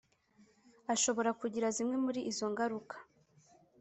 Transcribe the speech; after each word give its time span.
ashobora 0.93 1.29
kugira 1.41 1.67
zimwe 1.75 1.95
muri 2.05 2.19
izo 2.31 2.45
ngaruka 2.53 2.95